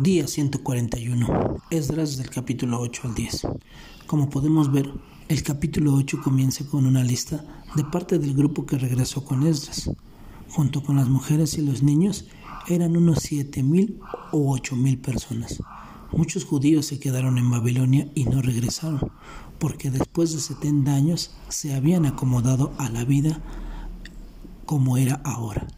Día 0.00 0.26
141. 0.26 1.58
Esdras 1.70 2.16
del 2.16 2.28
capítulo 2.28 2.80
8 2.80 3.02
al 3.04 3.14
10. 3.14 3.46
Como 4.08 4.28
podemos 4.28 4.72
ver, 4.72 4.92
el 5.28 5.44
capítulo 5.44 5.94
8 5.94 6.20
comienza 6.20 6.66
con 6.66 6.84
una 6.86 7.04
lista 7.04 7.44
de 7.76 7.84
parte 7.84 8.18
del 8.18 8.34
grupo 8.34 8.66
que 8.66 8.76
regresó 8.76 9.24
con 9.24 9.46
Esdras. 9.46 9.88
Junto 10.50 10.82
con 10.82 10.96
las 10.96 11.08
mujeres 11.08 11.56
y 11.58 11.62
los 11.62 11.84
niños, 11.84 12.24
eran 12.66 12.96
unos 12.96 13.20
siete 13.20 13.62
mil 13.62 14.00
o 14.32 14.52
ocho 14.52 14.74
mil 14.74 14.98
personas. 14.98 15.62
Muchos 16.10 16.44
judíos 16.44 16.86
se 16.86 16.98
quedaron 16.98 17.38
en 17.38 17.48
Babilonia 17.48 18.10
y 18.16 18.24
no 18.24 18.42
regresaron, 18.42 19.12
porque 19.60 19.92
después 19.92 20.32
de 20.32 20.40
70 20.40 20.92
años 20.92 21.36
se 21.48 21.72
habían 21.72 22.04
acomodado 22.04 22.72
a 22.78 22.90
la 22.90 23.04
vida 23.04 23.40
como 24.66 24.96
era 24.96 25.20
ahora. 25.24 25.68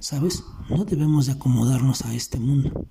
¿Sabes? 0.00 0.42
No 0.70 0.86
debemos 0.86 1.26
de 1.26 1.32
acomodarnos 1.32 2.02
a 2.06 2.14
este 2.14 2.38
mundo. 2.38 2.86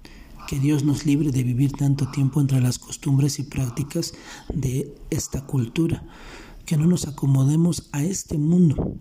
Que 0.47 0.59
Dios 0.59 0.83
nos 0.83 1.05
libre 1.05 1.31
de 1.31 1.43
vivir 1.43 1.73
tanto 1.73 2.09
tiempo 2.09 2.39
entre 2.39 2.61
las 2.61 2.79
costumbres 2.79 3.37
y 3.39 3.43
prácticas 3.43 4.13
de 4.53 4.95
esta 5.09 5.45
cultura. 5.45 6.03
Que 6.65 6.77
no 6.77 6.87
nos 6.87 7.05
acomodemos 7.07 7.89
a 7.91 8.03
este 8.03 8.37
mundo, 8.37 8.97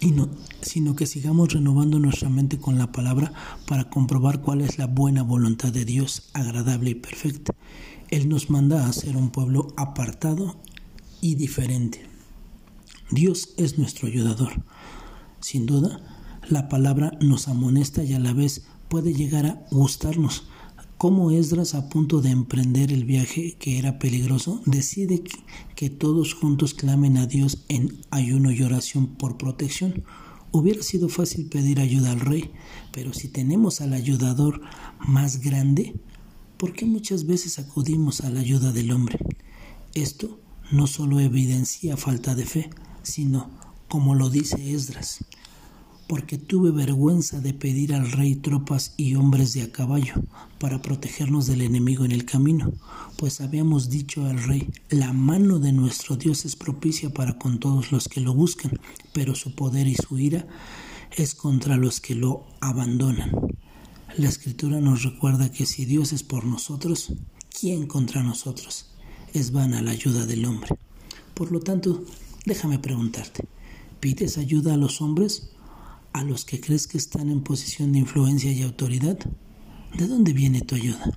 y 0.00 0.10
no, 0.10 0.28
sino 0.60 0.94
que 0.94 1.06
sigamos 1.06 1.52
renovando 1.52 1.98
nuestra 1.98 2.28
mente 2.28 2.58
con 2.58 2.78
la 2.78 2.92
palabra 2.92 3.32
para 3.66 3.88
comprobar 3.88 4.42
cuál 4.42 4.60
es 4.60 4.78
la 4.78 4.86
buena 4.86 5.22
voluntad 5.22 5.72
de 5.72 5.84
Dios, 5.84 6.30
agradable 6.34 6.90
y 6.90 6.94
perfecta. 6.94 7.54
Él 8.10 8.28
nos 8.28 8.50
manda 8.50 8.86
a 8.86 8.92
ser 8.92 9.16
un 9.16 9.30
pueblo 9.30 9.68
apartado 9.76 10.56
y 11.20 11.34
diferente. 11.34 12.06
Dios 13.10 13.54
es 13.56 13.78
nuestro 13.78 14.08
ayudador. 14.08 14.62
Sin 15.40 15.66
duda, 15.66 16.00
la 16.48 16.68
palabra 16.68 17.12
nos 17.20 17.48
amonesta 17.48 18.04
y 18.04 18.12
a 18.12 18.18
la 18.18 18.32
vez 18.32 18.66
puede 18.88 19.14
llegar 19.14 19.46
a 19.46 19.66
gustarnos 19.70 20.44
como 20.98 21.30
Esdras, 21.30 21.74
a 21.74 21.90
punto 21.90 22.22
de 22.22 22.30
emprender 22.30 22.90
el 22.90 23.04
viaje 23.04 23.56
que 23.58 23.78
era 23.78 23.98
peligroso, 23.98 24.62
decide 24.64 25.22
que 25.74 25.90
todos 25.90 26.32
juntos 26.32 26.72
clamen 26.72 27.18
a 27.18 27.26
Dios 27.26 27.64
en 27.68 28.00
ayuno 28.10 28.50
y 28.50 28.62
oración 28.62 29.06
por 29.06 29.36
protección. 29.36 30.04
Hubiera 30.52 30.82
sido 30.82 31.10
fácil 31.10 31.48
pedir 31.48 31.80
ayuda 31.80 32.12
al 32.12 32.20
rey, 32.20 32.50
pero 32.92 33.12
si 33.12 33.28
tenemos 33.28 33.82
al 33.82 33.92
ayudador 33.92 34.62
más 35.06 35.40
grande, 35.40 35.94
¿por 36.56 36.72
qué 36.72 36.86
muchas 36.86 37.26
veces 37.26 37.58
acudimos 37.58 38.22
a 38.22 38.30
la 38.30 38.40
ayuda 38.40 38.72
del 38.72 38.90
hombre? 38.90 39.18
Esto 39.92 40.40
no 40.72 40.86
solo 40.86 41.20
evidencia 41.20 41.98
falta 41.98 42.34
de 42.34 42.46
fe, 42.46 42.70
sino, 43.02 43.50
como 43.88 44.14
lo 44.14 44.30
dice 44.30 44.72
Esdras, 44.72 45.18
porque 46.06 46.38
tuve 46.38 46.70
vergüenza 46.70 47.40
de 47.40 47.52
pedir 47.52 47.94
al 47.94 48.10
rey 48.12 48.36
tropas 48.36 48.94
y 48.96 49.16
hombres 49.16 49.52
de 49.54 49.62
a 49.62 49.72
caballo 49.72 50.14
para 50.58 50.80
protegernos 50.80 51.46
del 51.46 51.62
enemigo 51.62 52.04
en 52.04 52.12
el 52.12 52.24
camino, 52.24 52.72
pues 53.16 53.40
habíamos 53.40 53.90
dicho 53.90 54.24
al 54.24 54.42
rey, 54.42 54.68
la 54.88 55.12
mano 55.12 55.58
de 55.58 55.72
nuestro 55.72 56.16
Dios 56.16 56.44
es 56.44 56.54
propicia 56.54 57.12
para 57.12 57.38
con 57.38 57.58
todos 57.58 57.90
los 57.90 58.08
que 58.08 58.20
lo 58.20 58.34
buscan, 58.34 58.78
pero 59.12 59.34
su 59.34 59.54
poder 59.54 59.86
y 59.86 59.96
su 59.96 60.18
ira 60.18 60.46
es 61.16 61.34
contra 61.34 61.76
los 61.76 62.00
que 62.00 62.14
lo 62.14 62.46
abandonan. 62.60 63.32
La 64.16 64.28
escritura 64.28 64.80
nos 64.80 65.02
recuerda 65.02 65.50
que 65.50 65.66
si 65.66 65.84
Dios 65.84 66.12
es 66.12 66.22
por 66.22 66.44
nosotros, 66.44 67.12
¿quién 67.58 67.86
contra 67.86 68.22
nosotros? 68.22 68.86
Es 69.34 69.50
vana 69.52 69.82
la 69.82 69.90
ayuda 69.90 70.24
del 70.24 70.44
hombre. 70.46 70.70
Por 71.34 71.52
lo 71.52 71.60
tanto, 71.60 72.04
déjame 72.46 72.78
preguntarte, 72.78 73.46
¿pides 74.00 74.38
ayuda 74.38 74.74
a 74.74 74.78
los 74.78 75.02
hombres 75.02 75.50
a 76.16 76.24
los 76.24 76.46
que 76.46 76.62
crees 76.62 76.86
que 76.86 76.96
están 76.96 77.28
en 77.28 77.42
posición 77.42 77.92
de 77.92 77.98
influencia 77.98 78.50
y 78.50 78.62
autoridad? 78.62 79.18
¿De 79.98 80.06
dónde 80.08 80.32
viene 80.32 80.62
tu 80.62 80.74
ayuda? 80.74 81.12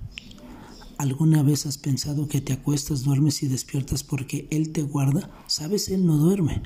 ¿Alguna 0.98 1.42
vez 1.42 1.64
has 1.64 1.78
pensado 1.78 2.28
que 2.28 2.42
te 2.42 2.52
acuestas, 2.52 3.02
duermes 3.02 3.42
y 3.42 3.48
despiertas 3.48 4.04
porque 4.04 4.46
Él 4.50 4.72
te 4.72 4.82
guarda? 4.82 5.30
Sabes, 5.46 5.88
Él 5.88 6.04
no 6.04 6.18
duerme. 6.18 6.62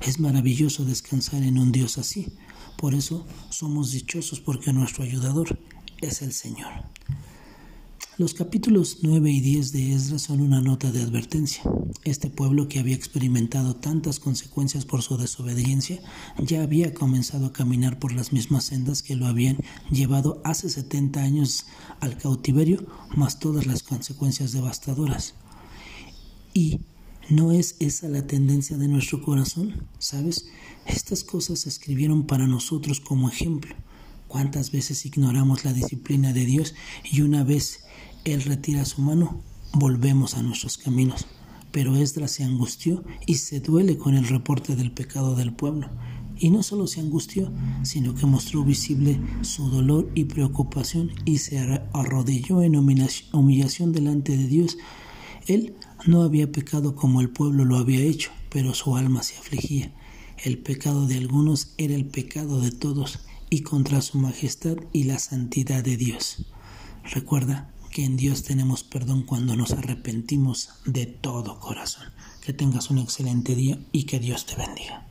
Es 0.00 0.18
maravilloso 0.18 0.84
descansar 0.84 1.44
en 1.44 1.56
un 1.56 1.70
Dios 1.70 1.98
así. 1.98 2.32
Por 2.76 2.96
eso 2.96 3.24
somos 3.48 3.92
dichosos 3.92 4.40
porque 4.40 4.72
nuestro 4.72 5.04
ayudador 5.04 5.56
es 6.00 6.20
el 6.22 6.32
Señor. 6.32 6.72
Los 8.18 8.34
capítulos 8.34 8.98
9 9.02 9.30
y 9.30 9.40
10 9.40 9.70
de 9.70 9.92
Esdras 9.92 10.22
son 10.22 10.40
una 10.40 10.60
nota 10.60 10.90
de 10.90 11.02
advertencia. 11.02 11.62
Este 12.02 12.28
pueblo 12.28 12.66
que 12.66 12.80
había 12.80 12.96
experimentado 12.96 13.76
tantas 13.76 14.18
consecuencias 14.18 14.84
por 14.84 15.02
su 15.02 15.16
desobediencia 15.16 16.00
ya 16.36 16.64
había 16.64 16.92
comenzado 16.92 17.46
a 17.46 17.52
caminar 17.52 18.00
por 18.00 18.12
las 18.12 18.32
mismas 18.32 18.64
sendas 18.64 19.04
que 19.04 19.14
lo 19.14 19.26
habían 19.26 19.58
llevado 19.92 20.42
hace 20.44 20.68
70 20.68 21.20
años 21.22 21.66
al 22.00 22.18
cautiverio, 22.18 22.84
más 23.14 23.38
todas 23.38 23.66
las 23.66 23.84
consecuencias 23.84 24.50
devastadoras. 24.50 25.34
Y 26.52 26.80
¿No 27.30 27.52
es 27.52 27.76
esa 27.78 28.08
la 28.08 28.26
tendencia 28.26 28.78
de 28.78 28.88
nuestro 28.88 29.22
corazón? 29.22 29.86
¿Sabes? 29.98 30.48
Estas 30.86 31.22
cosas 31.22 31.60
se 31.60 31.68
escribieron 31.68 32.26
para 32.26 32.48
nosotros 32.48 32.98
como 33.00 33.28
ejemplo. 33.28 33.76
¿Cuántas 34.26 34.72
veces 34.72 35.06
ignoramos 35.06 35.64
la 35.64 35.72
disciplina 35.72 36.32
de 36.32 36.46
Dios 36.46 36.74
y 37.04 37.20
una 37.20 37.44
vez 37.44 37.84
él 38.32 38.42
retira 38.42 38.84
su 38.84 39.02
mano, 39.02 39.40
volvemos 39.72 40.34
a 40.34 40.42
nuestros 40.42 40.78
caminos. 40.78 41.26
Pero 41.70 41.96
Esdras 41.96 42.32
se 42.32 42.44
angustió 42.44 43.04
y 43.26 43.34
se 43.36 43.60
duele 43.60 43.98
con 43.98 44.14
el 44.14 44.26
reporte 44.26 44.74
del 44.74 44.90
pecado 44.90 45.34
del 45.34 45.52
pueblo. 45.52 45.88
Y 46.38 46.50
no 46.50 46.62
solo 46.62 46.86
se 46.86 47.00
angustió, 47.00 47.52
sino 47.82 48.14
que 48.14 48.26
mostró 48.26 48.64
visible 48.64 49.20
su 49.42 49.68
dolor 49.68 50.10
y 50.14 50.24
preocupación 50.24 51.10
y 51.24 51.38
se 51.38 51.58
arrodilló 51.92 52.62
en 52.62 52.76
humillación 52.76 53.92
delante 53.92 54.36
de 54.36 54.46
Dios. 54.46 54.78
Él 55.46 55.74
no 56.06 56.22
había 56.22 56.50
pecado 56.50 56.94
como 56.94 57.20
el 57.20 57.28
pueblo 57.28 57.64
lo 57.64 57.76
había 57.76 58.00
hecho, 58.00 58.30
pero 58.50 58.72
su 58.72 58.96
alma 58.96 59.22
se 59.22 59.36
afligía. 59.36 59.92
El 60.42 60.58
pecado 60.58 61.06
de 61.06 61.16
algunos 61.16 61.74
era 61.76 61.94
el 61.94 62.06
pecado 62.06 62.60
de 62.60 62.70
todos 62.70 63.18
y 63.50 63.62
contra 63.62 64.00
su 64.00 64.18
majestad 64.18 64.76
y 64.92 65.04
la 65.04 65.18
santidad 65.18 65.82
de 65.82 65.96
Dios. 65.96 66.46
Recuerda, 67.02 67.72
que 67.98 68.04
en 68.04 68.16
Dios 68.16 68.44
tenemos 68.44 68.84
perdón 68.84 69.24
cuando 69.24 69.56
nos 69.56 69.72
arrepentimos 69.72 70.70
de 70.84 71.06
todo 71.06 71.58
corazón. 71.58 72.12
Que 72.40 72.52
tengas 72.52 72.90
un 72.90 72.98
excelente 72.98 73.56
día 73.56 73.80
y 73.90 74.04
que 74.04 74.20
Dios 74.20 74.46
te 74.46 74.54
bendiga. 74.54 75.04